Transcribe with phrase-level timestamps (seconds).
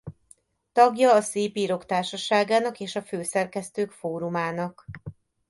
[0.71, 4.85] Tagja a Szépírók Társaságának és a Főszerkesztők Fórumának.